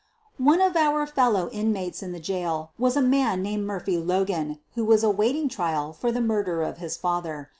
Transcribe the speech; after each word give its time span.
One 0.39 0.61
of 0.61 0.75
our 0.75 1.05
fellow 1.05 1.47
inmates 1.51 2.01
in 2.01 2.11
the 2.11 2.19
jail 2.19 2.71
was 2.79 2.97
a 2.97 3.03
man 3.03 3.43
named 3.43 3.67
Murphy 3.67 3.99
Logan, 3.99 4.57
who 4.73 4.83
was 4.83 5.03
awaiting 5.03 5.47
trial 5.47 5.93
for 5.93 6.11
the 6.11 6.19
murder 6.21 6.63
of 6.63 6.79
his 6.79 6.97
father. 6.97 7.49